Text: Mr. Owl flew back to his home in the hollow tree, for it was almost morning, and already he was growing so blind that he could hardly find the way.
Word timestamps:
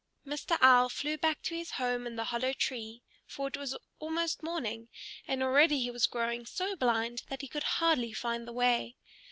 Mr. 0.25 0.57
Owl 0.61 0.89
flew 0.89 1.15
back 1.15 1.43
to 1.43 1.55
his 1.55 1.69
home 1.73 2.07
in 2.07 2.15
the 2.15 2.23
hollow 2.23 2.53
tree, 2.53 3.03
for 3.27 3.47
it 3.49 3.55
was 3.55 3.77
almost 3.99 4.41
morning, 4.41 4.89
and 5.27 5.43
already 5.43 5.79
he 5.79 5.91
was 5.91 6.07
growing 6.07 6.43
so 6.43 6.75
blind 6.75 7.21
that 7.29 7.41
he 7.41 7.47
could 7.47 7.61
hardly 7.77 8.11
find 8.11 8.47
the 8.47 8.51
way. 8.51 8.95